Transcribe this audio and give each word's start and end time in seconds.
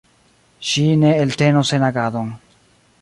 Ŝi 0.69 0.85
ne 1.01 1.11
eltenos 1.25 1.73
senagadon. 1.75 2.33